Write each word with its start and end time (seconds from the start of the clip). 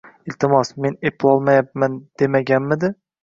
Iltimos, 0.29 0.71
men 0.85 0.95
eplolmayapman 1.09 1.99
demaganmidi? 2.23 2.91